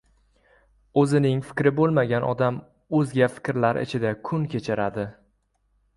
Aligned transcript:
O‘zining 1.01 1.43
fikri 1.49 1.73
bo‘lmagan 1.81 2.25
odam 2.29 2.57
o‘zga 3.01 3.31
fikrlar 3.35 3.83
ichida 3.85 4.15
kun 4.31 4.49
kechiradi. 4.55 5.07